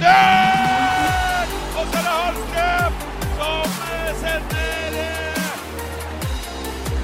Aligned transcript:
retur! 0.00 1.52
Og 1.76 1.84
så 1.90 1.98
er 1.98 2.04
det 2.06 2.14
Hallstrøm 2.16 2.98
som 3.36 3.76
eh, 3.86 4.10
sender 4.22 4.98
eh, 5.02 5.54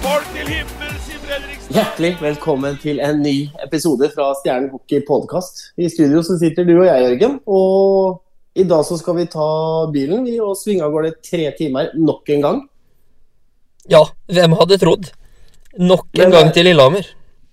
folk 0.02 0.26
til 0.34 0.50
himmels 0.52 1.06
i 1.08 1.20
Fredrikstad. 1.22 1.72
Hjertelig 1.76 2.12
velkommen 2.20 2.76
til 2.82 3.00
en 3.04 3.22
ny 3.24 3.36
episode 3.64 4.10
fra 4.14 4.30
Stjernen 4.40 4.70
hockey 4.74 5.02
podcast. 5.08 5.64
I 5.80 5.88
studio 5.92 6.22
så 6.26 6.36
sitter 6.42 6.66
du 6.68 6.74
og 6.80 6.86
jeg, 6.88 7.06
Jørgen. 7.06 7.38
Og 7.46 8.20
i 8.60 8.66
dag 8.68 8.84
så 8.84 8.98
skal 9.00 9.16
vi 9.22 9.28
ta 9.32 9.48
bilen 9.94 10.26
vi, 10.28 10.36
og 10.44 10.56
svinge 10.60 10.84
av 10.84 10.92
gårde 10.92 11.14
tre 11.24 11.48
timer 11.58 11.92
nok 11.96 12.28
en 12.36 12.44
gang. 12.44 12.60
Ja, 13.90 14.04
hvem 14.30 14.52
hadde 14.60 14.76
trodd? 14.78 15.08
Nok 15.80 16.04
en 16.12 16.20
Hvem 16.20 16.28
er- 16.28 16.36
gang 16.36 16.52
til 16.54 16.68
Lillehammer. 16.68 17.06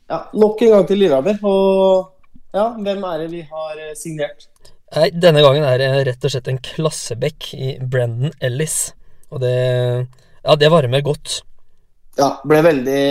Ja, 0.09 0.17
Nok 0.33 0.61
en 0.65 0.71
gang 0.73 0.87
til 0.89 0.97
Lillehammer. 0.99 1.37
Og 1.47 2.09
ja, 2.53 2.65
hvem 2.75 3.03
er 3.07 3.17
det 3.23 3.29
vi 3.31 3.41
har 3.47 3.77
eh, 3.79 3.93
signert? 3.95 4.49
Nei, 4.95 5.09
denne 5.13 5.43
gangen 5.45 5.65
er 5.67 5.77
det 5.81 5.89
rett 6.07 6.23
og 6.25 6.33
slett 6.33 6.47
en 6.49 6.61
klassebekk 6.65 7.51
i 7.53 7.75
Brandon 7.81 8.33
Ellis. 8.41 8.95
Og 9.29 9.43
det 9.43 9.55
Ja, 10.39 10.55
det 10.55 10.71
varmer 10.71 11.01
godt. 11.03 11.41
Ja, 12.17 12.29
ble 12.47 12.59
veldig 12.63 13.03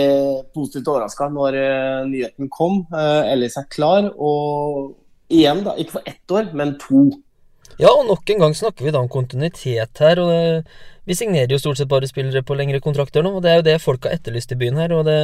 positivt 0.53 0.89
overraska 0.89 1.29
når 1.33 1.55
eh, 1.57 2.01
nyheten 2.09 2.49
kom. 2.53 2.83
Uh, 2.93 3.25
Ellis 3.31 3.55
er 3.57 3.65
klar, 3.71 4.09
og 4.17 4.95
igjen, 5.33 5.63
da, 5.65 5.73
ikke 5.77 5.97
for 5.97 6.09
ett 6.09 6.33
år, 6.35 6.51
men 6.57 6.75
to. 6.81 7.07
Ja, 7.79 7.93
og 7.93 8.05
nok 8.09 8.29
en 8.29 8.43
gang 8.43 8.55
snakker 8.57 8.85
vi 8.85 8.93
da 8.93 9.01
om 9.01 9.09
kontinuitet 9.09 10.01
her. 10.03 10.19
og 10.19 10.29
det, 10.29 10.65
Vi 11.07 11.15
signerer 11.15 11.53
jo 11.53 11.61
stort 11.61 11.79
sett 11.79 11.89
bare 11.89 12.09
spillere 12.09 12.43
på 12.43 12.57
lengre 12.59 12.81
kontrakter 12.83 13.23
nå, 13.23 13.37
og 13.37 13.45
det 13.45 13.51
er 13.51 13.61
jo 13.61 13.67
det 13.69 13.81
folk 13.81 14.05
har 14.05 14.17
etterlyst 14.17 14.51
i 14.51 14.59
byen 14.59 14.77
her. 14.77 14.93
og 14.93 15.05
det, 15.07 15.19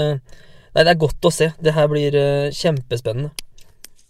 Nei, 0.75 0.83
det 0.83 0.91
er 0.91 1.03
godt 1.03 1.27
å 1.27 1.33
se. 1.33 1.51
Det 1.61 1.73
her 1.75 1.89
blir 1.91 2.15
eh, 2.19 2.53
kjempespennende. 2.55 3.31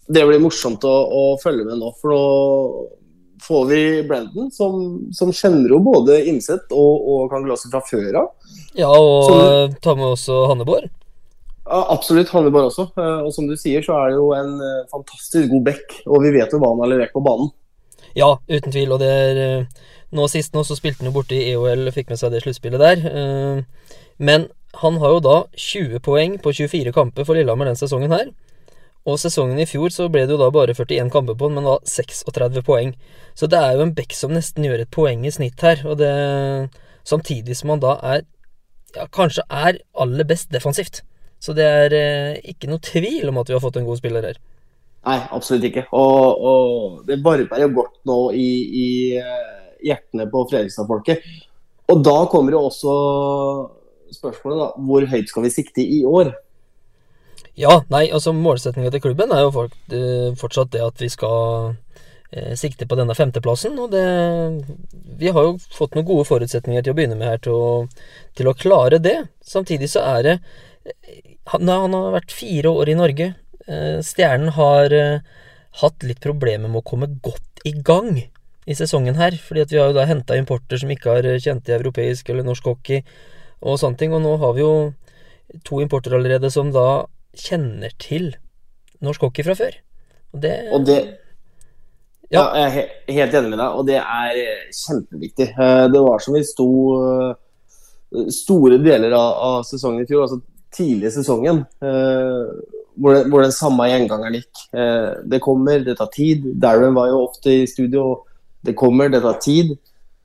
Det 0.06 0.22
blir 0.28 0.42
morsomt 0.42 0.84
å, 0.86 0.94
å 1.10 1.24
følge 1.42 1.66
med 1.66 1.80
nå, 1.80 1.90
for 2.00 2.14
nå 2.14 2.20
får 3.42 3.64
vi 3.68 3.80
Brandon, 4.08 4.50
som, 4.54 4.76
som 5.14 5.32
kjenner 5.34 5.74
jo 5.74 5.80
både 5.84 6.20
Innseth 6.30 6.72
og, 6.74 7.08
og 7.10 7.26
Kangelase 7.32 7.70
fra 7.72 7.82
før 7.84 8.22
av. 8.22 8.54
Ja, 8.78 8.90
og 8.92 9.34
eh, 9.34 9.74
ta 9.82 9.96
med 9.98 10.08
også 10.14 10.46
Hanneborg. 10.50 10.88
Ja, 11.66 11.80
absolutt, 11.90 12.30
Hanneborg 12.30 12.70
også. 12.70 12.88
Eh, 12.94 13.20
Og 13.26 13.32
som 13.34 13.48
du 13.50 13.56
sier, 13.58 13.82
så 13.84 13.96
er 13.98 14.12
det 14.12 14.18
jo 14.20 14.30
en 14.36 14.54
eh, 14.62 14.86
fantastisk 14.92 15.50
god 15.50 15.66
back, 15.66 16.00
og 16.06 16.22
vi 16.22 16.32
vet 16.38 16.54
jo 16.54 16.62
hva 16.62 16.72
han 16.72 16.84
har 16.84 16.92
levert 16.94 17.14
på 17.14 17.24
banen. 17.26 17.50
Ja, 18.16 18.30
uten 18.48 18.72
tvil. 18.72 18.94
Og 18.94 19.02
det 19.02 19.10
er 19.12 19.42
eh, 19.42 19.84
Nå 20.16 20.28
sist 20.30 20.54
nå 20.54 20.62
så 20.64 20.76
spilte 20.78 21.02
han 21.02 21.10
jo 21.10 21.16
borte 21.16 21.34
i 21.34 21.50
EOL, 21.50 21.88
fikk 21.92 22.12
med 22.12 22.20
seg 22.20 22.30
det 22.32 22.38
sluttspillet 22.44 22.78
der. 22.78 23.00
Men 24.22 24.44
han 24.78 25.00
har 25.02 25.16
jo 25.16 25.22
da 25.24 25.34
20 25.58 25.98
poeng 26.06 26.36
på 26.40 26.52
24 26.54 26.92
kamper 26.94 27.26
for 27.26 27.36
Lillehammer 27.36 27.66
den 27.66 27.76
sesongen 27.76 28.14
her. 28.14 28.30
Og 29.06 29.20
sesongen 29.22 29.60
i 29.62 29.68
fjor 29.70 29.92
så 29.94 30.08
ble 30.10 30.24
det 30.26 30.34
jo 30.34 30.40
da 30.40 30.48
bare 30.50 30.74
41 30.74 31.12
kamper 31.14 31.36
på 31.38 31.46
han, 31.46 31.58
men 31.58 31.68
da 31.68 31.76
36 31.86 32.64
poeng. 32.66 32.96
Så 33.38 33.46
det 33.50 33.60
er 33.60 33.76
jo 33.76 33.84
en 33.86 33.94
back 33.94 34.16
som 34.18 34.34
nesten 34.34 34.66
gjør 34.66 34.82
et 34.82 34.90
poeng 34.90 35.22
i 35.26 35.32
snitt 35.34 35.62
her. 35.62 35.84
Og 35.86 36.00
det 36.02 36.10
Samtidig 37.06 37.54
som 37.54 37.70
han 37.70 37.78
da 37.78 37.92
er 38.02 38.24
ja, 38.96 39.04
kanskje 39.14 39.44
er 39.46 39.78
aller 39.94 40.26
best 40.26 40.50
defensivt. 40.50 41.04
Så 41.38 41.54
det 41.54 41.66
er 41.66 41.94
eh, 41.94 42.38
ikke 42.50 42.66
noe 42.70 42.82
tvil 42.82 43.30
om 43.30 43.38
at 43.38 43.50
vi 43.50 43.54
har 43.54 43.62
fått 43.62 43.78
en 43.78 43.86
god 43.86 44.00
spiller 44.00 44.26
her. 44.26 44.40
Nei, 45.06 45.20
absolutt 45.30 45.68
ikke. 45.68 45.84
Og, 45.94 46.46
og 46.50 47.04
det 47.06 47.20
varmer 47.22 47.62
jo 47.62 47.68
godt 47.76 48.00
nå 48.10 48.16
i, 48.34 48.48
i 48.66 48.88
eh, 49.20 49.68
hjertene 49.86 50.26
på 50.32 50.42
Fredrikstad-folket. 50.50 51.22
Og 51.92 52.02
da 52.02 52.16
kommer 52.32 52.56
jo 52.56 52.64
også 52.66 52.96
spørsmålet, 54.16 54.64
da. 54.64 54.86
Hvor 54.88 55.06
høyt 55.12 55.30
skal 55.30 55.46
vi 55.46 55.54
sikte 55.54 55.84
i 55.84 56.02
år? 56.08 56.32
Ja, 57.56 57.78
nei, 57.88 58.04
altså 58.12 58.34
målsettinga 58.36 58.90
til 58.92 59.00
klubben 59.00 59.30
er 59.32 59.46
jo 59.46 59.62
eh, 59.64 60.34
fortsatt 60.36 60.74
det 60.74 60.82
at 60.84 61.00
vi 61.00 61.08
skal 61.08 61.70
eh, 62.28 62.52
sikte 62.58 62.84
på 62.84 62.98
denne 62.98 63.16
femteplassen. 63.16 63.78
Og 63.80 63.94
det 63.94 64.04
Vi 65.16 65.32
har 65.32 65.46
jo 65.46 65.54
fått 65.72 65.96
noen 65.96 66.04
gode 66.04 66.26
forutsetninger 66.28 66.84
til 66.84 66.92
å 66.92 66.98
begynne 66.98 67.16
med 67.16 67.30
her 67.30 67.40
til 67.46 67.56
å, 67.56 67.70
til 68.36 68.50
å 68.50 68.54
klare 68.60 69.00
det. 69.00 69.16
Samtidig 69.40 69.88
så 69.94 70.04
er 70.04 70.20
det 70.26 70.36
eh, 70.84 71.32
Han, 71.54 71.64
han 71.70 71.96
har 71.96 72.12
vært 72.18 72.36
fire 72.36 72.74
år 72.76 72.92
i 72.92 72.98
Norge. 73.00 73.30
Eh, 73.64 73.98
Stjernen 74.04 74.52
har 74.58 74.98
hatt 75.80 76.04
litt 76.04 76.20
problemer 76.20 76.68
med 76.68 76.82
å 76.82 76.88
komme 76.92 77.08
godt 77.24 77.64
i 77.64 77.72
gang 77.72 78.18
i 78.20 78.76
sesongen 78.76 79.16
her. 79.16 79.32
Fordi 79.32 79.64
at 79.64 79.72
vi 79.72 79.80
har 79.80 79.94
jo 79.94 79.96
da 79.96 80.04
henta 80.04 80.36
importer 80.36 80.76
som 80.82 80.92
ikke 80.92 81.16
har 81.16 81.32
kjent 81.40 81.72
i 81.72 81.78
europeisk 81.80 82.28
eller 82.28 82.44
norsk 82.44 82.68
hockey 82.68 83.00
og 83.64 83.80
sånne 83.80 83.96
ting. 83.96 84.12
Og 84.12 84.26
nå 84.26 84.36
har 84.44 84.56
vi 84.58 84.66
jo 84.66 84.72
to 85.64 85.80
importer 85.80 86.18
allerede 86.18 86.52
som 86.52 86.68
da 86.74 87.06
kjenner 87.40 87.94
til 88.02 88.34
norsk 89.04 89.26
hockey 89.26 89.44
fra 89.46 89.56
før. 89.58 89.78
Og 90.34 90.42
det, 90.42 90.54
Og 90.72 90.84
det 90.86 90.98
Ja. 92.32 92.42
ja. 92.42 92.66
jeg 92.66 92.88
er 93.08 93.14
helt 93.20 93.34
enig 93.38 93.50
med 93.52 93.58
deg, 93.60 93.76
og 93.78 93.86
det 93.86 93.96
er 94.00 94.38
eh, 94.40 94.62
kjempeviktig. 94.74 95.48
Eh, 95.54 95.86
Det 95.92 96.00
var 96.02 96.18
som 96.24 96.34
vi 96.34 96.42
sto 96.44 96.68
eh, 96.98 97.34
store 98.34 98.78
deler 98.82 99.14
av, 99.14 99.62
sesongen 99.68 100.02
i 100.02 100.08
fjor, 100.08 100.24
altså 100.26 100.40
tidlig 100.76 101.08
i 101.08 101.14
sesongen, 101.14 101.62
hvor, 101.80 103.14
det, 103.14 103.22
hvor 103.30 103.42
den 103.42 103.52
samme 103.54 103.86
gjengangeren 103.88 104.34
gikk. 104.36 104.62
Det 105.24 105.40
kommer, 105.40 105.80
det 105.84 105.94
tar 105.96 106.10
tid. 106.12 106.44
Darren 106.60 106.94
var 106.96 107.08
jo 107.08 107.22
ofte 107.24 107.52
i 107.62 107.66
studio. 107.70 108.24
Det 108.64 108.74
kommer, 108.76 109.08
det 109.08 109.22
tar 109.24 109.38
tid. 109.40 109.72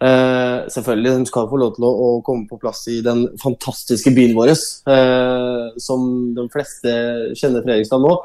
Eh, 0.02 0.60
selvfølgelig, 0.74 1.12
de 1.20 1.30
skal 1.30 1.50
få 1.50 1.60
lov 1.62 1.76
til 1.76 1.86
å, 1.86 1.92
å 1.92 2.08
komme 2.26 2.48
på 2.50 2.58
plass 2.62 2.88
i 2.90 3.04
den 3.06 3.28
fantastiske 3.42 4.14
byen 4.16 4.34
vår, 4.34 4.56
uh, 4.90 5.68
som 5.78 6.08
de 6.34 6.48
fleste 6.54 6.94
kjenner 7.38 7.62
Fredrikstad 7.62 8.02
nå. 8.02 8.16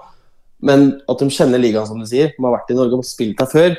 Men 0.64 0.88
at 1.04 1.20
de 1.20 1.28
kjenner 1.28 1.60
ligaen, 1.60 1.84
som 1.88 2.00
du 2.00 2.08
sier, 2.08 2.32
de 2.32 2.46
har 2.46 2.54
vært 2.54 2.72
i 2.72 2.78
Norge 2.78 2.96
og 2.96 3.04
spilt 3.04 3.42
her 3.44 3.50
før, 3.50 3.76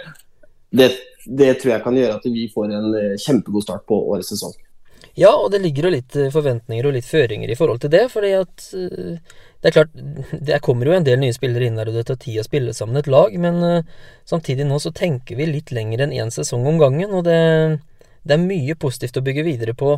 det, 0.77 0.91
det 1.25 1.55
tror 1.57 1.73
jeg 1.73 1.85
kan 1.87 1.97
gjøre 1.97 2.19
at 2.19 2.29
vi 2.29 2.45
får 2.53 2.69
en 2.77 2.93
eh, 2.99 3.17
kjempegod 3.23 3.65
start 3.65 3.87
på 3.89 3.97
årets 4.13 4.29
sesong. 4.35 4.53
Ja, 5.17 5.31
og 5.33 5.50
det 5.50 5.63
ligger 5.63 5.88
jo 5.88 5.95
litt 5.95 6.16
eh, 6.16 6.29
forventninger 6.33 6.85
og 6.85 6.94
litt 6.94 7.07
føringer 7.09 7.50
i 7.50 7.57
forhold 7.57 7.81
til 7.81 7.89
det. 7.94 8.03
fordi 8.13 8.35
at 8.38 8.67
eh, 8.78 9.38
det 9.63 9.69
er 9.69 9.73
klart, 9.79 9.95
det 10.50 10.59
kommer 10.66 10.89
jo 10.89 10.94
en 10.94 11.07
del 11.07 11.17
nye 11.22 11.33
spillere 11.33 11.66
inn 11.66 11.79
her, 11.81 11.89
og 11.89 11.97
det 11.97 12.05
tar 12.09 12.19
tid 12.22 12.44
å 12.44 12.45
spille 12.45 12.75
sammen 12.78 13.01
et 13.01 13.09
lag. 13.09 13.33
Men 13.41 13.57
eh, 13.66 13.95
samtidig 14.29 14.67
nå 14.69 14.77
så 14.83 14.94
tenker 14.94 15.39
vi 15.39 15.50
litt 15.50 15.73
lenger 15.73 16.06
enn 16.06 16.13
én 16.13 16.33
sesong 16.33 16.69
om 16.69 16.77
gangen. 16.81 17.16
Og 17.17 17.25
det, 17.25 17.39
det 18.29 18.38
er 18.38 18.45
mye 18.45 18.77
positivt 18.77 19.17
å 19.17 19.25
bygge 19.25 19.47
videre 19.47 19.77
på 19.77 19.97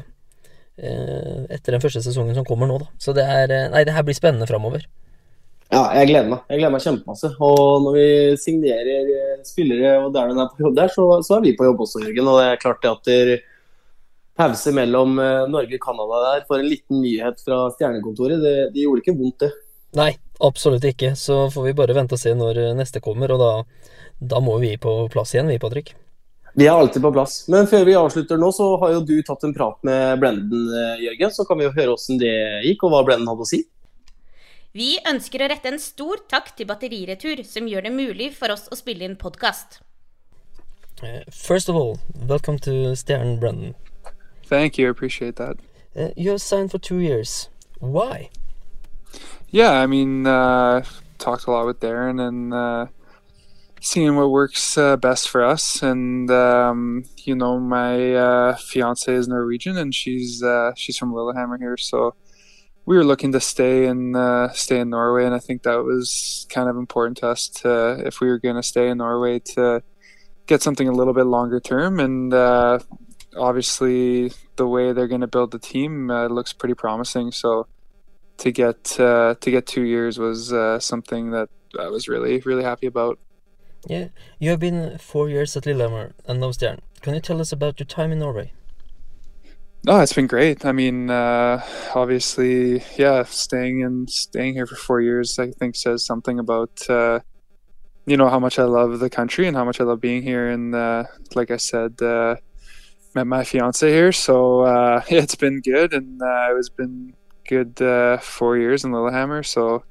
etter 0.80 1.76
den 1.76 1.82
første 1.84 2.00
sesongen 2.00 2.38
som 2.38 2.46
kommer 2.48 2.70
nå, 2.70 2.78
da. 2.80 2.86
Så 3.04 3.12
det 3.12 3.26
er 3.28 3.52
Nei, 3.74 3.82
det 3.84 3.92
her 3.92 4.06
blir 4.08 4.16
spennende 4.16 4.46
framover. 4.48 4.86
Ja, 5.68 5.82
jeg 5.98 6.08
gleder 6.14 6.30
meg. 6.32 6.46
Jeg 6.48 6.62
gleder 6.62 6.72
meg 6.72 6.86
kjempemasse. 6.86 7.34
Og 7.44 7.84
når 7.84 7.98
vi 7.98 8.06
signerer 8.40 9.10
spillere 9.44 9.98
og 10.06 10.14
der 10.16 10.32
den 10.32 10.40
er 10.40 10.48
på 10.54 10.64
jobb 10.64 10.78
der, 10.80 10.94
så, 10.94 11.10
så 11.20 11.36
er 11.36 11.44
vi 11.44 11.58
på 11.60 11.68
jobb 11.68 11.84
også, 11.84 12.00
Jørgen. 12.06 12.32
Og 12.32 12.40
det 12.40 12.46
er 12.48 12.64
klart 12.64 12.80
det 12.86 12.94
at 12.94 13.10
det 13.10 13.18
er 13.20 13.34
pause 14.40 14.72
mellom 14.76 15.20
eh, 15.20 15.46
Norge 15.52 15.76
og 15.78 15.84
Canada 15.84 16.20
der 16.26 16.46
for 16.48 16.62
en 16.62 16.70
liten 16.72 17.02
nyhet 17.04 17.42
fra 17.44 17.66
stjernekontoret, 17.76 18.40
det, 18.44 18.56
de 18.76 18.86
gjorde 18.86 19.04
ikke 19.04 19.18
vondt, 19.20 19.44
det. 19.44 19.52
Nei, 19.98 20.12
absolutt 20.46 20.86
ikke. 20.86 21.16
Så 21.18 21.48
får 21.54 21.66
vi 21.70 21.78
bare 21.78 21.96
vente 21.98 22.16
og 22.16 22.22
se 22.22 22.36
når 22.38 22.62
eh, 22.62 22.76
neste 22.78 23.02
kommer, 23.04 23.34
og 23.36 23.42
da, 23.42 23.52
da 24.36 24.44
må 24.44 24.60
vi 24.62 24.76
på 24.82 25.02
plass 25.12 25.36
igjen, 25.36 25.50
vi, 25.52 25.60
Patrick. 25.62 25.96
Vi 26.58 26.66
er 26.66 26.74
alltid 26.74 27.02
på 27.02 27.12
plass. 27.14 27.42
Men 27.52 27.68
før 27.70 27.84
vi 27.88 27.98
avslutter 27.98 28.40
nå, 28.40 28.52
så 28.56 28.72
har 28.82 28.96
jo 28.96 29.04
du 29.06 29.18
tatt 29.26 29.44
en 29.46 29.54
prat 29.56 29.84
med 29.88 30.22
Blenden, 30.22 30.70
eh, 30.76 31.04
Jørgen. 31.08 31.36
Så 31.36 31.46
kan 31.50 31.60
vi 31.60 31.68
jo 31.68 31.76
høre 31.76 31.98
åssen 31.98 32.22
det 32.22 32.34
gikk, 32.66 32.88
og 32.88 32.96
hva 32.96 33.04
Blenden 33.08 33.30
hadde 33.30 33.46
å 33.46 33.50
si. 33.50 33.64
Vi 34.78 34.94
ønsker 35.10 35.42
å 35.42 35.50
rette 35.50 35.72
en 35.72 35.82
stor 35.82 36.22
takk 36.30 36.54
til 36.58 36.70
Batteriretur, 36.70 37.42
som 37.48 37.68
gjør 37.70 37.90
det 37.90 37.94
mulig 37.96 38.32
for 38.38 38.54
oss 38.54 38.68
å 38.70 38.78
spille 38.78 39.08
inn 39.08 39.18
podkast. 39.20 39.82
First 41.32 41.70
of 41.72 41.80
all, 41.80 41.96
welcome 42.28 42.60
to 42.60 42.94
Stjernen 43.00 43.40
Brandon. 43.40 43.74
Thank 44.50 44.80
you. 44.80 44.88
I 44.88 44.90
appreciate 44.90 45.36
that. 45.36 45.58
Uh, 45.96 46.10
you 46.18 46.32
have 46.32 46.42
signed 46.42 46.72
for 46.72 46.80
two 46.80 46.98
years. 46.98 47.50
Why? 47.78 48.32
Yeah, 49.52 49.74
I 49.74 49.86
mean, 49.86 50.26
uh, 50.26 50.84
talked 51.20 51.46
a 51.46 51.52
lot 51.52 51.68
with 51.68 51.80
Darren 51.80 52.20
and 52.20 52.52
uh, 52.52 52.88
seeing 53.80 54.16
what 54.16 54.32
works 54.32 54.76
uh, 54.76 54.98
best 54.98 55.30
for 55.30 55.46
us. 55.46 55.84
And 55.84 56.32
um, 56.32 57.04
you 57.18 57.36
know, 57.36 57.60
my 57.60 58.16
uh, 58.16 58.56
fiance 58.56 59.14
is 59.14 59.28
Norwegian, 59.28 59.78
and 59.78 59.94
she's 59.94 60.42
uh, 60.42 60.72
she's 60.76 60.98
from 60.98 61.14
Lillehammer 61.14 61.60
here, 61.60 61.78
so 61.78 62.16
we 62.88 62.98
were 62.98 63.06
looking 63.06 63.32
to 63.34 63.40
stay 63.40 63.86
in 63.86 64.16
uh, 64.16 64.50
stay 64.54 64.80
in 64.80 64.90
Norway, 64.90 65.26
and 65.26 65.36
I 65.36 65.40
think 65.40 65.62
that 65.62 65.84
was 65.84 66.48
kind 66.50 66.68
of 66.68 66.76
important 66.76 67.18
to 67.18 67.28
us 67.28 67.48
to 67.62 68.02
if 68.04 68.20
we 68.20 68.28
were 68.30 68.40
going 68.40 68.56
to 68.56 68.64
stay 68.64 68.90
in 68.90 68.98
Norway 68.98 69.38
to 69.54 69.84
get 70.48 70.64
something 70.64 70.88
a 70.88 70.92
little 70.92 71.14
bit 71.14 71.28
longer 71.28 71.60
term 71.60 72.00
and. 72.00 72.34
Obviously, 73.38 74.32
the 74.56 74.68
way 74.68 74.92
they're 74.92 75.08
going 75.08 75.22
to 75.22 75.28
build 75.28 75.52
the 75.52 75.60
team 75.60 76.10
uh, 76.10 76.28
looks 76.28 76.54
pretty 76.54 76.74
promising. 76.74 77.32
So, 77.32 77.68
to 78.38 78.52
get 78.52 79.00
uh, 79.00 79.36
to 79.40 79.52
get 79.52 79.68
two 79.68 79.84
years 79.84 80.18
was 80.18 80.52
uh, 80.52 80.80
something 80.80 81.32
that 81.32 81.50
I 81.80 81.88
was 81.88 82.08
really 82.08 82.40
really 82.40 82.64
happy 82.64 82.88
about. 82.88 83.20
Yeah, 83.88 84.08
you 84.40 84.50
have 84.50 84.60
been 84.60 84.98
four 84.98 85.30
years 85.30 85.56
at 85.56 85.66
Lillehammer 85.66 86.14
and 86.26 86.40
now 86.40 86.52
Stern. 86.52 86.80
Can 87.02 87.14
you 87.14 87.22
tell 87.22 87.40
us 87.40 87.52
about 87.52 87.80
your 87.80 87.88
time 87.88 88.12
in 88.12 88.20
Norway? 88.20 88.52
No, 89.86 90.02
it's 90.02 90.12
been 90.12 90.28
great. 90.28 90.66
I 90.66 90.74
mean, 90.74 91.10
uh, 91.10 91.64
obviously, 91.96 92.84
yeah, 92.98 93.24
staying 93.24 93.84
and 93.84 94.10
staying 94.10 94.56
here 94.56 94.66
for 94.66 94.76
four 94.76 95.00
years, 95.00 95.40
I 95.40 95.52
think 95.52 95.78
says 95.78 96.06
something 96.06 96.38
about 96.40 96.90
uh, 96.90 97.22
you 98.06 98.18
know 98.18 98.28
how 98.28 98.40
much 98.40 98.60
I 98.60 98.64
love 98.64 99.00
the 99.00 99.10
country 99.10 99.48
and 99.48 99.56
how 99.56 99.64
much 99.64 99.80
I 99.80 99.86
love 99.86 100.02
being 100.02 100.22
here. 100.22 100.50
And 100.50 100.76
uh, 100.76 101.06
like 101.36 101.52
I 101.52 101.58
said, 101.58 102.02
uh, 102.02 102.36
met 103.20 103.28
my 103.28 103.44
fiance 103.44 103.88
here, 103.90 104.12
so 104.12 104.62
uh, 104.62 105.02
it's 105.10 105.36
been 105.36 105.62
good, 105.62 105.94
and 105.94 106.22
uh, 106.22 106.56
it's 106.58 106.70
been 106.70 107.14
good 107.48 107.82
uh, 107.82 108.18
four 108.18 108.58
years 108.58 108.84
in 108.86 108.92
Lillehammer. 108.92 109.44
So 109.44 109.84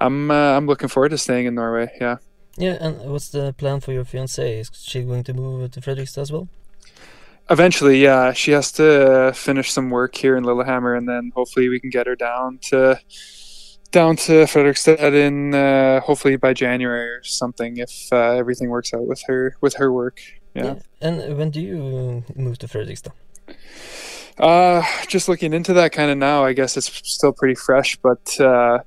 I'm 0.00 0.30
uh, 0.30 0.56
I'm 0.56 0.66
looking 0.66 0.88
forward 0.88 1.10
to 1.10 1.18
staying 1.18 1.46
in 1.46 1.54
Norway. 1.54 1.90
Yeah. 2.00 2.16
Yeah, 2.56 2.76
and 2.80 3.10
what's 3.10 3.30
the 3.30 3.52
plan 3.52 3.80
for 3.80 3.92
your 3.92 4.04
fiance? 4.04 4.60
Is 4.60 4.70
she 4.72 5.02
going 5.02 5.24
to 5.24 5.34
move 5.34 5.72
to 5.72 5.80
Fredrikstad 5.80 6.18
as 6.18 6.30
well? 6.30 6.48
Eventually, 7.50 8.00
yeah, 8.00 8.32
she 8.32 8.52
has 8.52 8.70
to 8.72 9.32
finish 9.34 9.72
some 9.72 9.90
work 9.90 10.14
here 10.14 10.36
in 10.36 10.44
Lillehammer, 10.44 10.94
and 10.94 11.08
then 11.08 11.32
hopefully 11.34 11.68
we 11.68 11.80
can 11.80 11.90
get 11.90 12.06
her 12.06 12.14
down 12.14 12.58
to 12.70 13.00
down 13.90 14.16
to 14.16 14.32
Fredrikstad 14.46 15.14
in 15.14 15.54
uh, 15.54 16.00
hopefully 16.00 16.36
by 16.36 16.52
January 16.54 17.08
or 17.10 17.22
something 17.24 17.76
if 17.78 18.12
uh, 18.12 18.38
everything 18.42 18.68
works 18.70 18.94
out 18.94 19.06
with 19.06 19.22
her 19.26 19.56
with 19.60 19.74
her 19.74 19.92
work. 19.92 20.20
Yeah. 20.54 20.64
yeah. 20.64 20.74
And 21.00 21.36
when 21.36 21.50
do 21.50 21.60
you 21.60 22.24
move 22.36 22.58
to 22.58 22.66
Fredrikstad? 22.66 23.12
Uh, 24.38 24.82
just 25.06 25.28
looking 25.28 25.52
into 25.52 25.72
that 25.74 25.92
kind 25.92 26.10
of 26.10 26.18
now. 26.18 26.44
I 26.44 26.52
guess 26.52 26.76
it's 26.76 26.90
still 27.08 27.32
pretty 27.32 27.54
fresh, 27.54 27.96
but 27.96 28.40
uh, 28.40 28.78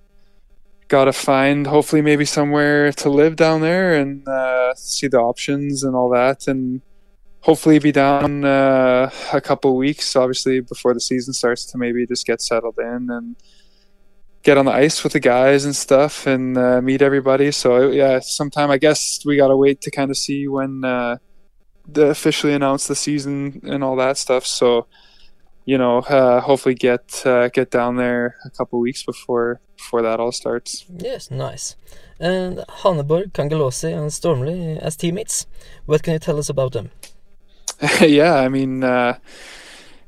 gotta 0.87 1.13
find 1.13 1.67
hopefully 1.67 2.01
maybe 2.01 2.25
somewhere 2.25 2.91
to 2.93 3.09
live 3.09 3.35
down 3.35 3.61
there 3.61 3.95
and 3.95 4.27
uh, 4.27 4.73
see 4.75 5.07
the 5.07 5.19
options 5.19 5.83
and 5.83 5.95
all 5.95 6.09
that 6.09 6.47
and 6.47 6.81
hopefully 7.41 7.79
be 7.79 7.91
down 7.91 8.43
uh, 8.43 9.09
a 9.31 9.39
couple 9.39 9.75
weeks, 9.77 10.15
obviously 10.15 10.59
before 10.59 10.93
the 10.93 10.99
season 10.99 11.33
starts, 11.33 11.65
to 11.65 11.77
maybe 11.77 12.05
just 12.05 12.25
get 12.25 12.41
settled 12.41 12.77
in 12.79 13.07
and 13.09 13.35
get 14.43 14.57
on 14.57 14.65
the 14.65 14.71
ice 14.71 15.03
with 15.03 15.13
the 15.13 15.19
guys 15.19 15.63
and 15.63 15.75
stuff 15.75 16.27
and 16.27 16.57
uh, 16.57 16.81
meet 16.81 17.01
everybody. 17.01 17.51
So 17.51 17.89
yeah, 17.89 18.19
sometime 18.19 18.69
I 18.69 18.77
guess 18.77 19.21
we 19.25 19.37
gotta 19.37 19.55
wait 19.55 19.79
to 19.81 19.91
kind 19.91 20.11
of 20.11 20.17
see 20.17 20.47
when 20.47 20.83
officially 21.95 22.53
announce 22.53 22.87
the 22.87 22.95
season 22.95 23.61
and 23.63 23.83
all 23.83 23.95
that 23.95 24.17
stuff. 24.17 24.45
So 24.45 24.87
you 25.67 25.77
know, 25.77 25.97
uh, 25.99 26.39
hopefully 26.39 26.75
get 26.75 27.21
uh, 27.25 27.49
get 27.49 27.69
down 27.69 27.97
there 27.97 28.37
a 28.45 28.49
couple 28.49 28.79
weeks 28.79 29.03
before 29.03 29.59
before 29.75 30.01
that 30.01 30.19
all 30.19 30.31
starts. 30.31 30.85
Yes, 30.97 31.29
nice. 31.29 31.75
And 32.19 32.59
Hanneborg, 32.81 33.33
Cangelosi, 33.33 33.91
and 33.91 34.09
Stormley 34.09 34.79
as 34.79 34.95
teammates. 34.95 35.45
What 35.85 36.03
can 36.03 36.13
you 36.13 36.19
tell 36.19 36.39
us 36.39 36.47
about 36.47 36.71
them? 36.71 36.89
yeah, 38.01 38.35
I 38.35 38.47
mean, 38.47 38.81
uh, 38.81 39.17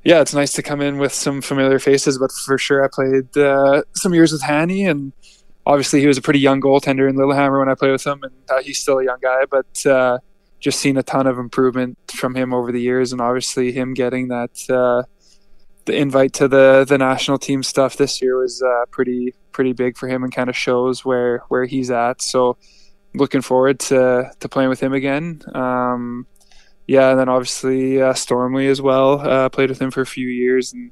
yeah, 0.06 0.22
it's 0.22 0.34
nice 0.34 0.54
to 0.54 0.64
come 0.64 0.80
in 0.80 0.98
with 0.98 1.14
some 1.14 1.42
familiar 1.42 1.78
faces, 1.78 2.18
but 2.18 2.32
for 2.32 2.58
sure, 2.58 2.84
I 2.84 2.88
played 2.88 3.38
uh, 3.38 3.84
some 3.96 4.14
years 4.14 4.32
with 4.32 4.42
Hanny, 4.42 4.86
and 4.86 5.12
obviously, 5.66 6.00
he 6.00 6.08
was 6.08 6.18
a 6.18 6.22
pretty 6.22 6.40
young 6.40 6.62
goaltender 6.62 7.10
in 7.10 7.18
Lillehammer 7.18 7.60
when 7.60 7.70
I 7.70 7.76
played 7.76 7.92
with 7.92 8.08
him, 8.08 8.24
and 8.24 8.34
uh, 8.50 8.62
he's 8.62 8.80
still 8.80 9.00
a 9.00 9.04
young 9.04 9.20
guy, 9.22 9.44
but 9.52 9.86
uh, 9.86 10.20
just 10.60 10.80
seen 10.80 10.98
a 10.98 11.04
ton 11.04 11.28
of 11.28 11.38
improvement 11.38 11.98
from 12.12 12.36
him 12.36 12.54
over 12.54 12.72
the 12.72 12.82
years, 12.82 13.12
and 13.12 13.22
obviously, 13.22 13.72
him 13.72 13.94
getting 13.94 14.28
that 14.30 14.70
uh, 14.70 15.04
the 15.86 15.96
invite 15.96 16.34
to 16.34 16.48
the 16.48 16.86
the 16.88 16.98
national 16.98 17.38
team 17.38 17.64
stuff 17.64 17.98
this 17.98 18.22
year 18.22 18.38
was 18.38 18.62
uh, 18.62 18.86
pretty 18.92 19.34
pretty 19.52 19.74
big 19.74 19.98
for 19.98 20.08
him, 20.08 20.24
and 20.24 20.34
kind 20.34 20.50
of 20.50 20.56
shows 20.56 21.06
where 21.06 21.44
where 21.50 21.66
he's 21.66 21.92
at. 21.92 22.22
So, 22.22 22.58
looking 23.14 23.42
forward 23.42 23.80
to 23.82 24.32
to 24.40 24.50
playing 24.50 24.70
with 24.70 24.80
him 24.80 24.94
again. 24.94 25.42
Um, 25.54 26.28
yeah, 26.88 27.12
and 27.12 27.20
then 27.20 27.30
obviously 27.30 28.02
uh, 28.02 28.14
Stormley 28.14 28.68
as 28.68 28.82
well. 28.82 29.20
Uh, 29.20 29.48
played 29.50 29.70
with 29.70 29.80
him 29.80 29.92
for 29.92 30.02
a 30.02 30.08
few 30.08 30.28
years, 30.28 30.74
and 30.74 30.92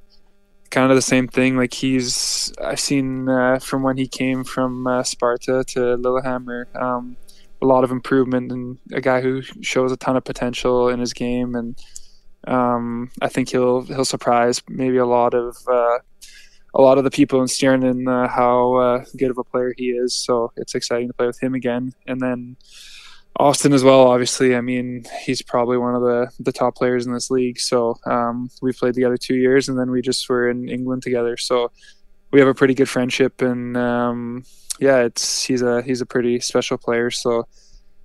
kind 0.70 0.92
of 0.92 0.96
the 0.96 1.02
same 1.02 1.28
thing. 1.28 1.58
Like 1.58 1.74
he's, 1.74 2.54
I've 2.64 2.80
seen 2.80 3.28
uh, 3.28 3.60
from 3.60 3.84
when 3.84 3.98
he 3.98 4.08
came 4.08 4.44
from 4.44 4.86
uh, 4.86 5.04
Sparta 5.04 5.64
to 5.70 5.96
Lillehammer, 5.96 6.68
um, 6.76 7.18
a 7.62 7.66
lot 7.66 7.84
of 7.84 7.92
improvement, 7.92 8.52
and 8.52 8.78
a 8.94 9.02
guy 9.02 9.22
who 9.22 9.42
shows 9.42 9.92
a 9.92 9.98
ton 9.98 10.18
of 10.18 10.24
potential 10.24 10.90
in 10.90 11.00
his 11.00 11.14
game, 11.14 11.56
and 11.56 11.78
um, 12.48 13.12
I 13.22 13.30
think 13.30 13.50
he'll 13.50 13.82
he'll 13.82 14.06
surprise 14.06 14.62
maybe 14.68 14.98
a 14.98 15.06
lot 15.06 15.34
of 15.34 15.58
uh, 15.68 16.00
a 16.74 16.82
lot 16.82 16.98
of 16.98 17.04
the 17.04 17.12
people 17.12 17.42
in 17.42 17.48
Stjernen 17.48 18.08
uh, 18.08 18.28
how 18.28 19.04
good 19.18 19.32
of 19.32 19.38
a 19.38 19.44
player 19.44 19.74
he 19.78 19.90
is. 19.90 20.16
So 20.16 20.52
it's 20.56 20.76
exciting 20.76 21.08
to 21.08 21.14
play 21.14 21.28
with 21.28 21.42
him 21.42 21.54
again, 21.54 21.94
and 22.06 22.22
then 22.22 22.58
Austin 23.40 23.74
as 23.74 23.84
well. 23.84 24.08
Obviously, 24.08 24.56
I 24.56 24.62
mean 24.62 25.06
he's 25.24 25.42
probably 25.42 25.78
one 25.78 25.96
of 25.96 26.02
the 26.02 26.32
the 26.40 26.52
top 26.52 26.76
players 26.76 27.06
in 27.06 27.14
this 27.14 27.30
league. 27.30 27.60
So 27.60 27.98
um, 28.06 28.50
we 28.62 28.72
played 28.74 28.94
together 28.96 29.18
two 29.18 29.36
years, 29.36 29.70
and 29.70 29.78
then 29.78 29.92
we 29.92 30.02
just 30.02 30.28
were 30.30 30.50
in 30.50 30.70
England 30.70 31.04
together. 31.04 31.38
So 31.38 31.72
we 32.32 32.40
have 32.40 32.50
a 32.50 32.54
pretty 32.54 32.74
good 32.74 32.90
friendship, 32.90 33.42
and 33.42 33.78
um, 33.78 34.44
yeah, 34.80 35.00
it's 35.00 35.44
he's 35.44 35.62
a 35.62 35.82
he's 35.82 36.02
a 36.02 36.06
pretty 36.06 36.40
special 36.40 36.78
player. 36.78 37.12
So 37.12 37.48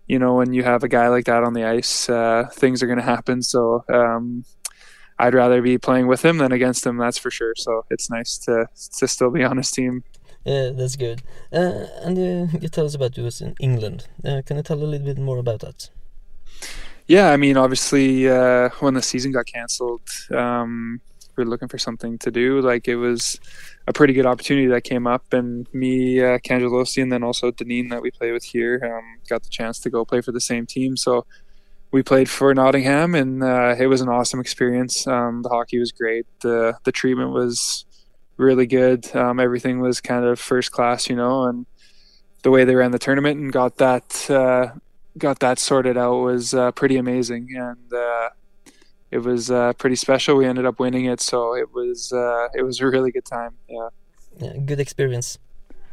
you 0.06 0.19
know 0.19 0.34
when 0.34 0.52
you 0.52 0.62
have 0.62 0.82
a 0.82 0.88
guy 0.88 1.08
like 1.08 1.26
that 1.26 1.44
on 1.44 1.54
the 1.54 1.64
ice, 1.64 2.08
uh, 2.08 2.48
things 2.52 2.82
are 2.82 2.86
going 2.86 2.98
to 2.98 3.04
happen. 3.04 3.42
So 3.42 3.84
um, 3.92 4.44
I'd 5.19 5.34
rather 5.34 5.62
be 5.62 5.78
playing 5.78 6.06
with 6.06 6.24
him 6.24 6.38
than 6.38 6.52
against 6.52 6.86
him. 6.86 6.96
That's 6.96 7.19
for 7.19 7.30
sure. 7.30 7.54
So 7.56 7.84
it's 7.90 8.10
nice 8.10 8.38
to 8.38 8.66
to 8.98 9.08
still 9.08 9.30
be 9.30 9.44
on 9.44 9.56
his 9.56 9.70
team. 9.70 10.04
Yeah, 10.44 10.70
that's 10.70 10.96
good. 10.96 11.22
Uh, 11.52 11.86
and 12.02 12.19
uh, 12.19 12.58
you 12.60 12.69
tell 12.69 12.86
us 12.86 12.94
about 12.94 13.16
you 13.16 13.28
in 13.40 13.54
England. 13.60 14.08
Uh, 14.24 14.42
can 14.44 14.56
you 14.56 14.62
tell 14.62 14.78
a 14.78 14.84
little 14.84 15.06
bit 15.06 15.19
more 15.19 15.38
about 15.38 15.60
that? 15.60 15.88
Yeah, 17.06 17.30
I 17.30 17.36
mean, 17.36 17.56
obviously, 17.56 18.28
uh, 18.28 18.70
when 18.80 18.94
the 18.94 19.02
season 19.02 19.32
got 19.32 19.46
cancelled, 19.46 20.08
um, 20.32 21.00
we 21.37 21.44
were 21.44 21.50
looking 21.50 21.69
for 21.69 21.79
something 21.79 22.19
to 22.19 22.31
do. 22.31 22.61
Like 22.61 22.88
it 22.88 22.96
was 22.96 23.40
a 23.87 23.93
pretty 23.93 24.12
good 24.12 24.26
opportunity 24.26 24.67
that 24.69 24.84
came 24.84 25.06
up, 25.06 25.32
and 25.32 25.67
me, 25.73 26.20
uh, 26.20 26.38
Cangelosi, 26.38 27.02
and 27.02 27.12
then 27.12 27.23
also 27.23 27.50
Deneen 27.50 27.90
that 27.90 28.02
we 28.02 28.11
play 28.11 28.32
with 28.32 28.44
here, 28.44 28.81
um, 28.84 29.20
got 29.29 29.43
the 29.43 29.50
chance 29.50 29.79
to 29.81 29.90
go 29.90 30.05
play 30.05 30.20
for 30.20 30.32
the 30.32 30.40
same 30.40 30.67
team. 30.67 30.96
So 30.96 31.26
we 31.90 32.02
played 32.02 32.29
for 32.29 32.55
Nottingham, 32.55 33.14
and 33.14 33.43
uh, 33.43 33.76
it 33.79 33.87
was 33.87 34.00
an 34.00 34.08
awesome 34.08 34.40
experience. 34.40 35.06
Um, 35.06 35.43
the 35.43 35.49
hockey 35.50 35.79
was 35.79 35.93
great. 35.93 36.26
The 36.40 36.76
the 36.84 36.93
treatment 36.93 37.31
was 37.31 37.84
really 38.37 38.67
good. 38.67 39.14
Um, 39.14 39.38
everything 39.38 39.81
was 39.81 40.00
kind 40.00 40.25
of 40.25 40.40
first 40.40 40.73
class, 40.73 41.08
you 41.08 41.17
know, 41.17 41.44
and 41.44 41.67
the 42.43 42.50
way 42.50 42.64
they 42.64 42.75
ran 42.75 42.90
the 42.90 42.99
tournament 42.99 43.38
and 43.38 43.52
got 43.52 43.76
that 43.76 44.31
uh, 44.31 44.69
got 45.19 45.39
that 45.41 45.58
sorted 45.58 45.96
out 45.96 46.17
was 46.17 46.55
uh, 46.55 46.72
pretty 46.72 46.96
amazing, 46.96 47.48
and 47.55 47.93
uh, 47.93 48.31
it 49.12 49.19
was 49.19 49.50
uh, 49.50 49.72
pretty 49.74 49.96
special. 49.96 50.36
We 50.36 50.46
ended 50.46 50.66
up 50.66 50.81
winning 50.81 51.04
it, 51.04 51.20
so 51.20 51.54
it 51.54 51.72
was 51.72 52.12
uh, 52.12 52.48
it 52.54 52.62
was 52.62 52.81
a 52.81 52.86
really 52.86 53.12
good 53.12 53.26
time. 53.26 53.52
Yeah. 53.69 53.88
Yeah, 54.40 54.56
good 54.64 54.81
experience. 54.81 55.38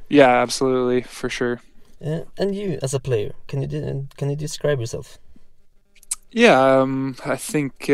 Yeah, 0.10 0.42
absolutely, 0.42 1.02
for 1.04 1.30
sure. 1.30 1.62
Uh, 2.04 2.22
and 2.38 2.56
you, 2.56 2.80
as 2.82 2.94
a 2.94 3.00
player, 3.00 3.34
can 3.48 3.62
you 3.62 4.08
can 4.18 4.30
you 4.30 4.36
describe 4.36 4.80
yourself? 4.80 5.20
Yeah, 6.32 6.58
um, 6.80 7.16
I 7.26 7.36
think 7.36 7.90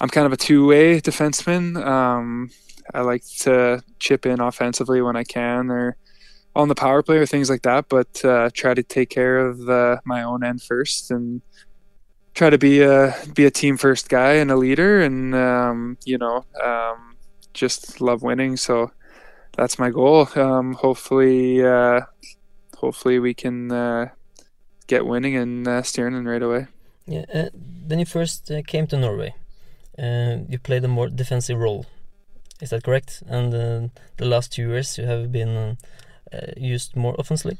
I'm 0.00 0.08
kind 0.10 0.26
of 0.26 0.32
a 0.32 0.36
two-way 0.36 1.00
defenseman. 1.00 1.82
Um, 1.84 2.50
I 2.92 3.00
like 3.00 3.24
to 3.40 3.82
chip 3.98 4.26
in 4.26 4.40
offensively 4.40 5.00
when 5.00 5.16
I 5.16 5.24
can 5.24 5.70
or 5.70 5.96
on 6.54 6.68
the 6.68 6.74
power 6.74 7.02
play 7.02 7.16
or 7.16 7.26
things 7.26 7.48
like 7.48 7.62
that, 7.62 7.88
but 7.88 8.24
uh, 8.24 8.50
try 8.52 8.74
to 8.74 8.82
take 8.82 9.10
care 9.10 9.38
of 9.38 9.68
uh, 9.68 9.96
my 10.04 10.22
own 10.22 10.44
end 10.44 10.62
first 10.62 11.10
and 11.10 11.40
try 12.34 12.50
to 12.50 12.58
be 12.58 12.82
a 12.82 13.14
be 13.34 13.44
a 13.46 13.50
team 13.50 13.76
first 13.76 14.08
guy 14.08 14.32
and 14.34 14.50
a 14.50 14.56
leader 14.56 15.00
and 15.00 15.34
um, 15.34 15.96
you 16.04 16.18
know 16.18 16.44
um, 16.62 17.16
just 17.52 18.00
love 18.00 18.22
winning. 18.22 18.56
So 18.56 18.90
that's 19.56 19.78
my 19.78 19.90
goal. 19.90 20.28
Um, 20.34 20.74
hopefully, 20.74 21.64
uh, 21.64 22.02
hopefully 22.76 23.18
we 23.18 23.34
can 23.34 23.70
uh, 23.70 24.08
get 24.86 25.06
winning 25.06 25.36
and 25.36 25.66
uh, 25.66 25.82
steering 25.82 26.24
right 26.24 26.42
away. 26.42 26.66
Yeah. 27.06 27.24
Uh, 27.32 27.48
when 27.86 27.98
you 27.98 28.06
first 28.06 28.50
came 28.66 28.86
to 28.88 28.98
Norway, 28.98 29.34
you 29.98 30.58
played 30.58 30.84
a 30.84 30.88
more 30.88 31.08
defensive 31.08 31.58
role. 31.58 31.86
Is 32.60 32.70
that 32.70 32.82
correct? 32.82 33.22
And 33.26 33.54
uh, 33.54 33.88
the 34.16 34.24
last 34.24 34.52
two 34.52 34.68
years 34.68 34.96
you 34.96 35.04
have 35.04 35.30
been 35.30 35.76
uh, 36.32 36.52
used 36.56 36.96
more 36.96 37.14
offensively. 37.18 37.58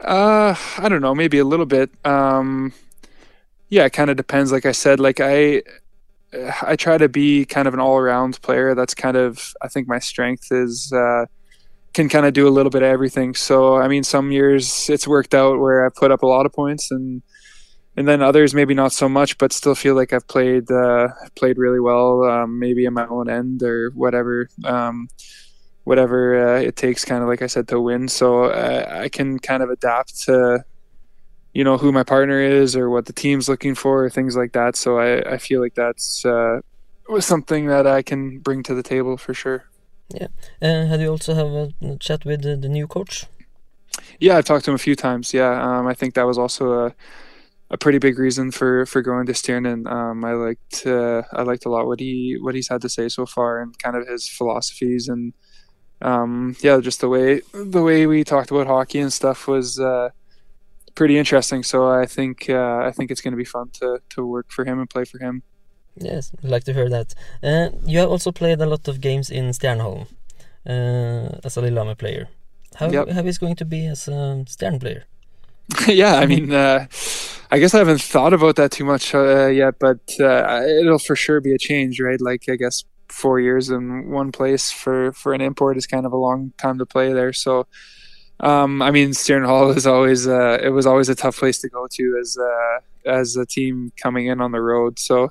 Uh, 0.00 0.54
I 0.78 0.88
don't 0.88 1.00
know, 1.00 1.14
maybe 1.14 1.38
a 1.38 1.44
little 1.44 1.66
bit. 1.66 1.90
Um, 2.04 2.74
yeah, 3.68 3.84
it 3.84 3.92
kind 3.92 4.10
of 4.10 4.16
depends. 4.16 4.52
Like 4.52 4.66
I 4.66 4.72
said, 4.72 5.00
like 5.00 5.20
I, 5.20 5.62
I 6.62 6.76
try 6.76 6.98
to 6.98 7.08
be 7.08 7.44
kind 7.44 7.68
of 7.68 7.74
an 7.74 7.80
all-around 7.80 8.40
player. 8.42 8.74
That's 8.74 8.94
kind 8.94 9.16
of 9.16 9.54
I 9.62 9.68
think 9.68 9.88
my 9.88 9.98
strength 9.98 10.50
is 10.50 10.92
uh, 10.92 11.26
can 11.92 12.08
kind 12.08 12.26
of 12.26 12.32
do 12.32 12.48
a 12.48 12.50
little 12.50 12.70
bit 12.70 12.82
of 12.82 12.88
everything. 12.88 13.34
So 13.34 13.76
I 13.76 13.88
mean, 13.88 14.04
some 14.04 14.32
years 14.32 14.88
it's 14.90 15.06
worked 15.06 15.34
out 15.34 15.58
where 15.60 15.86
I 15.86 15.90
put 15.94 16.10
up 16.10 16.22
a 16.22 16.26
lot 16.26 16.46
of 16.46 16.52
points, 16.52 16.90
and 16.90 17.22
and 17.96 18.08
then 18.08 18.22
others 18.22 18.54
maybe 18.54 18.74
not 18.74 18.92
so 18.92 19.08
much, 19.08 19.38
but 19.38 19.52
still 19.52 19.74
feel 19.74 19.94
like 19.94 20.12
I've 20.12 20.26
played 20.26 20.70
uh, 20.70 21.08
played 21.36 21.58
really 21.58 21.80
well, 21.80 22.24
um, 22.24 22.58
maybe 22.58 22.84
in 22.84 22.94
my 22.94 23.06
own 23.06 23.30
end 23.30 23.62
or 23.62 23.90
whatever, 23.90 24.48
um, 24.64 25.08
whatever 25.84 26.56
uh, 26.56 26.60
it 26.60 26.76
takes, 26.76 27.04
kind 27.04 27.22
of 27.22 27.28
like 27.28 27.42
I 27.42 27.46
said, 27.46 27.68
to 27.68 27.80
win. 27.80 28.08
So 28.08 28.44
uh, 28.44 28.86
I 28.90 29.08
can 29.08 29.38
kind 29.38 29.62
of 29.62 29.70
adapt 29.70 30.22
to, 30.24 30.64
you 31.54 31.64
know, 31.64 31.78
who 31.78 31.92
my 31.92 32.02
partner 32.02 32.40
is 32.40 32.76
or 32.76 32.90
what 32.90 33.06
the 33.06 33.12
team's 33.12 33.48
looking 33.48 33.74
for, 33.74 34.04
or 34.04 34.10
things 34.10 34.36
like 34.36 34.52
that. 34.52 34.76
So 34.76 34.98
I, 34.98 35.34
I 35.34 35.38
feel 35.38 35.60
like 35.60 35.74
that's 35.74 36.24
uh, 36.24 36.60
something 37.20 37.66
that 37.66 37.86
I 37.86 38.02
can 38.02 38.40
bring 38.40 38.62
to 38.64 38.74
the 38.74 38.82
table 38.82 39.16
for 39.16 39.32
sure. 39.32 39.64
Yeah, 40.10 40.28
and 40.60 40.88
had 40.88 41.00
you 41.00 41.08
also 41.08 41.34
have 41.34 41.46
a 41.46 41.96
chat 41.96 42.24
with 42.24 42.42
the, 42.42 42.56
the 42.56 42.68
new 42.68 42.86
coach? 42.86 43.24
Yeah, 44.20 44.36
I've 44.36 44.44
talked 44.44 44.64
to 44.66 44.72
him 44.72 44.74
a 44.74 44.78
few 44.78 44.96
times. 44.96 45.32
Yeah, 45.32 45.62
um, 45.62 45.86
I 45.86 45.94
think 45.94 46.14
that 46.14 46.26
was 46.26 46.38
also 46.38 46.86
a 46.86 46.94
a 47.70 47.78
pretty 47.78 47.98
big 47.98 48.18
reason 48.18 48.50
for 48.50 48.84
for 48.86 49.00
going 49.02 49.26
to 49.26 49.32
Stjernen. 49.32 49.90
Um, 49.90 50.24
I 50.24 50.32
liked 50.32 50.86
uh, 50.86 51.22
I 51.32 51.42
liked 51.42 51.64
a 51.64 51.70
lot 51.70 51.86
what 51.86 52.00
he 52.00 52.36
what 52.40 52.54
he's 52.54 52.68
had 52.68 52.82
to 52.82 52.88
say 52.88 53.08
so 53.08 53.26
far 53.26 53.60
and 53.60 53.76
kind 53.78 53.96
of 53.96 54.06
his 54.06 54.28
philosophies 54.28 55.08
and 55.08 55.32
um, 56.02 56.56
yeah, 56.60 56.80
just 56.80 57.00
the 57.00 57.08
way 57.08 57.40
the 57.52 57.82
way 57.82 58.06
we 58.06 58.24
talked 58.24 58.50
about 58.50 58.66
hockey 58.66 58.98
and 58.98 59.12
stuff 59.12 59.48
was 59.48 59.80
uh, 59.80 60.10
pretty 60.94 61.16
interesting. 61.18 61.62
So 61.62 61.88
I 61.88 62.06
think 62.06 62.48
uh, 62.48 62.78
I 62.88 62.92
think 62.92 63.10
it's 63.10 63.20
going 63.20 63.32
to 63.32 63.38
be 63.38 63.44
fun 63.44 63.70
to 63.80 64.00
to 64.10 64.26
work 64.26 64.50
for 64.50 64.64
him 64.64 64.78
and 64.80 64.88
play 64.88 65.04
for 65.04 65.18
him. 65.18 65.42
Yes, 65.96 66.32
I'd 66.42 66.50
like 66.50 66.64
to 66.64 66.72
hear 66.72 66.88
that. 66.88 67.14
Uh, 67.42 67.68
you 67.86 67.98
have 68.00 68.10
also 68.10 68.32
played 68.32 68.60
a 68.60 68.66
lot 68.66 68.88
of 68.88 69.00
games 69.00 69.30
in 69.30 69.44
Stjernehallen 69.52 70.06
uh, 70.66 71.38
as 71.44 71.56
a 71.56 71.60
Lillehammer 71.60 71.94
player. 71.94 72.28
How 72.76 72.90
Yep. 72.90 73.08
how 73.10 73.22
is 73.24 73.38
going 73.38 73.56
to 73.56 73.64
be 73.64 73.86
as 73.86 74.08
a 74.08 74.44
Stjern 74.46 74.80
player? 74.80 75.04
yeah, 75.88 76.16
I 76.16 76.26
mean, 76.26 76.52
uh, 76.52 76.86
I 77.50 77.58
guess 77.58 77.74
I 77.74 77.78
haven't 77.78 78.02
thought 78.02 78.32
about 78.34 78.56
that 78.56 78.70
too 78.72 78.84
much 78.84 79.14
uh, 79.14 79.46
yet, 79.46 79.78
but 79.78 80.00
uh, 80.20 80.60
it'll 80.80 80.98
for 80.98 81.16
sure 81.16 81.40
be 81.40 81.54
a 81.54 81.58
change, 81.58 82.00
right? 82.00 82.20
Like, 82.20 82.48
I 82.48 82.56
guess 82.56 82.84
four 83.08 83.38
years 83.38 83.70
in 83.70 84.10
one 84.10 84.32
place 84.32 84.70
for 84.72 85.12
for 85.12 85.32
an 85.32 85.40
import 85.40 85.76
is 85.76 85.86
kind 85.86 86.04
of 86.06 86.12
a 86.12 86.16
long 86.16 86.52
time 86.58 86.78
to 86.78 86.86
play 86.86 87.12
there. 87.12 87.32
So, 87.32 87.66
um, 88.40 88.82
I 88.82 88.90
mean, 88.90 89.10
Stearn 89.10 89.44
Hall 89.46 89.70
is 89.70 89.86
always 89.86 90.26
uh, 90.26 90.58
it 90.62 90.70
was 90.70 90.86
always 90.86 91.08
a 91.08 91.14
tough 91.14 91.38
place 91.38 91.58
to 91.60 91.68
go 91.68 91.86
to 91.90 92.18
as 92.20 92.36
uh, 92.36 93.10
as 93.10 93.36
a 93.36 93.46
team 93.46 93.92
coming 94.02 94.26
in 94.26 94.40
on 94.40 94.52
the 94.52 94.60
road. 94.60 94.98
So, 94.98 95.30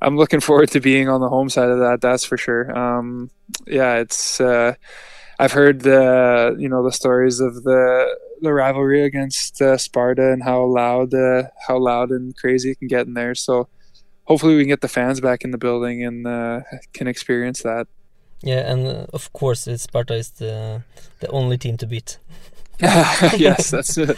I'm 0.00 0.16
looking 0.16 0.40
forward 0.40 0.70
to 0.72 0.80
being 0.80 1.08
on 1.08 1.20
the 1.20 1.28
home 1.28 1.48
side 1.48 1.70
of 1.70 1.78
that. 1.78 2.00
That's 2.00 2.24
for 2.24 2.36
sure. 2.36 2.76
Um, 2.76 3.30
yeah, 3.66 3.96
it's. 3.96 4.40
Uh, 4.40 4.74
I've 5.38 5.52
heard 5.52 5.80
the 5.80 6.54
you 6.58 6.68
know 6.68 6.84
the 6.84 6.92
stories 6.92 7.40
of 7.40 7.62
the 7.62 8.16
the 8.42 8.52
rivalry 8.52 9.04
against 9.04 9.62
uh, 9.62 9.76
Sparta 9.76 10.32
and 10.32 10.42
how 10.42 10.64
loud 10.64 11.14
uh, 11.14 11.44
how 11.66 11.78
loud 11.78 12.10
and 12.10 12.36
crazy 12.36 12.72
it 12.72 12.78
can 12.78 12.88
get 12.88 13.06
in 13.06 13.14
there. 13.14 13.34
So 13.34 13.68
hopefully 14.24 14.56
we 14.56 14.62
can 14.62 14.68
get 14.68 14.80
the 14.80 14.88
fans 14.88 15.20
back 15.20 15.44
in 15.44 15.50
the 15.50 15.58
building 15.58 16.04
and 16.04 16.26
uh, 16.26 16.60
can 16.92 17.06
experience 17.06 17.62
that. 17.62 17.86
Yeah, 18.42 18.72
and 18.72 18.86
uh, 18.86 19.06
of 19.12 19.32
course, 19.32 19.68
Sparta 19.76 20.14
is 20.14 20.30
the 20.30 20.82
the 21.20 21.28
only 21.28 21.58
team 21.58 21.76
to 21.78 21.86
beat. 21.86 22.18
yes, 23.38 23.70
that's 23.70 23.96
uh, 23.98 24.14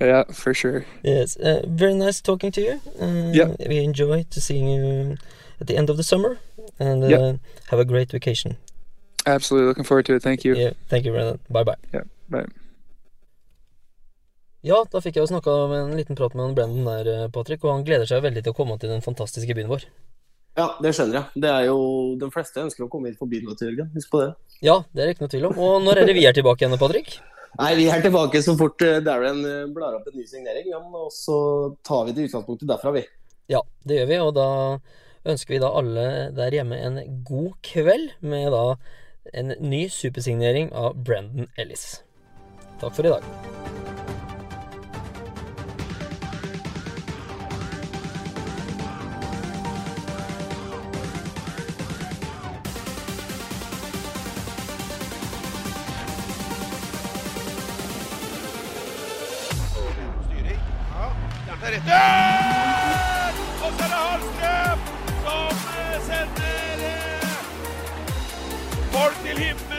yeah 0.00 0.24
for 0.32 0.52
sure. 0.54 0.84
Yes, 1.02 1.36
uh, 1.36 1.62
very 1.66 1.94
nice 1.94 2.20
talking 2.20 2.52
to 2.52 2.60
you. 2.60 2.80
Uh, 3.00 3.32
Yeah. 3.32 3.56
we 3.68 3.78
enjoy 3.78 4.24
to 4.30 4.40
seeing 4.40 4.68
you 4.68 5.16
at 5.60 5.66
the 5.66 5.76
end 5.76 5.88
of 5.90 5.96
the 5.96 6.02
summer, 6.02 6.38
and 6.78 7.04
uh, 7.04 7.08
yep. 7.08 7.40
have 7.70 7.80
a 7.80 7.84
great 7.84 8.10
vacation. 8.12 8.56
Absolutely 9.24 9.68
looking 9.68 9.84
forward 9.84 10.06
to 10.06 10.14
it. 10.14 10.22
Thank 10.22 10.44
you. 10.44 10.54
Yeah, 10.54 10.72
thank 10.88 11.04
you, 11.06 11.12
Brennan. 11.12 11.38
Bye 11.48 11.64
bye. 11.64 11.76
Bye. 12.28 12.46
Ja, 14.62 14.84
da 14.92 15.00
fikk 15.02 15.16
jeg 15.16 15.24
jo 15.24 15.30
snakka 15.30 15.52
med 15.70 15.80
en 15.80 15.96
liten 15.98 16.18
prat 16.18 16.34
med 16.38 16.54
Brendan 16.54 16.84
der, 16.86 17.08
eh, 17.10 17.28
Patrick, 17.34 17.64
og 17.64 17.72
han 17.72 17.84
gleder 17.84 18.06
seg 18.06 18.22
veldig 18.22 18.44
til 18.44 18.52
å 18.52 18.56
komme 18.56 18.78
til 18.78 18.92
den 18.92 19.02
fantastiske 19.02 19.54
byen 19.58 19.70
vår. 19.70 19.88
Ja, 20.58 20.66
det 20.84 20.92
skjønner 20.92 21.16
jeg. 21.18 21.42
Det 21.44 21.50
er 21.50 21.66
jo 21.70 21.76
De 22.20 22.28
fleste 22.32 22.60
ønsker 22.60 22.84
å 22.84 22.90
komme 22.92 23.08
hit 23.08 23.20
forbi 23.20 23.40
nå 23.44 23.54
til 23.56 23.70
helgen. 23.70 23.92
Husk 23.96 24.12
på 24.12 24.20
det. 24.20 24.32
Ja, 24.62 24.82
det 24.92 25.02
er 25.02 25.08
det 25.08 25.14
ikke 25.16 25.26
noe 25.26 25.34
tvil 25.34 25.48
om. 25.48 25.60
Og 25.64 25.76
når 25.86 26.02
er 26.02 26.10
det 26.10 26.16
vi 26.18 26.26
er 26.28 26.36
tilbake 26.36 26.64
igjen, 26.64 26.78
Patrick? 26.80 27.16
Nei, 27.60 27.72
vi 27.76 27.88
er 27.92 28.00
tilbake 28.04 28.40
så 28.44 28.54
fort 28.56 28.80
eh, 28.84 29.00
Darren 29.04 29.42
eh, 29.44 29.68
blar 29.72 29.98
opp 29.98 30.06
en 30.08 30.16
ny 30.16 30.24
signering. 30.28 30.68
Ja, 30.72 30.80
men 30.80 30.96
og 30.96 31.12
så 31.12 31.36
tar 31.84 32.06
vi 32.08 32.16
det 32.16 32.28
utgangspunktet 32.30 32.70
derfra, 32.70 32.94
vi. 32.96 33.04
Ja, 33.52 33.60
det 33.84 33.98
gjør 34.00 34.10
vi, 34.12 34.20
og 34.24 34.32
da 34.38 34.48
ønsker 35.32 35.56
vi 35.56 35.62
da 35.62 35.72
alle 35.78 36.06
der 36.36 36.56
hjemme 36.56 36.80
en 36.80 36.98
god 37.28 37.52
kveld 37.66 38.16
med 38.24 38.48
da 38.54 38.64
en 39.36 39.54
ny 39.60 39.84
supersignering 39.92 40.72
av 40.74 40.96
Brendan 41.04 41.52
Ellis. 41.60 42.02
Takk 42.80 42.96
for 42.96 43.06
i 43.06 43.14
dag. 43.14 43.81
der! 61.80 63.32
Og 63.64 63.70
så 63.76 63.84
er 63.84 63.88
det 63.92 64.00
Hallstrøm 64.06 64.78
som 65.24 65.56
sender 66.06 66.78
eh, 66.90 67.26
folk 68.92 69.16
til 69.24 69.38
himmelen! 69.38 69.71